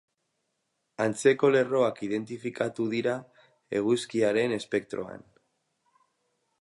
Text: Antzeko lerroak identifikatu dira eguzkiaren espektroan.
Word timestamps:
Antzeko 1.03 1.51
lerroak 1.55 2.01
identifikatu 2.07 2.87
dira 2.95 3.13
eguzkiaren 3.81 4.57
espektroan. 4.59 5.25